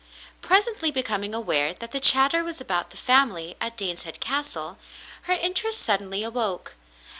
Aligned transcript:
Presently 0.41 0.89
becoming 0.89 1.35
aware 1.35 1.75
that 1.75 1.91
the 1.91 1.99
chatter 1.99 2.43
was 2.43 2.59
about 2.59 2.89
the 2.89 2.97
family 2.97 3.55
at 3.61 3.77
Daneshead 3.77 4.19
Castle, 4.19 4.79
her 5.25 5.33
interest 5.33 5.79
suddenly 5.79 6.23
awoke. 6.23 6.73